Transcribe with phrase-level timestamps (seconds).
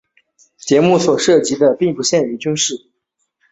[0.57, 2.89] 节目所涉及的并不仅限于军事。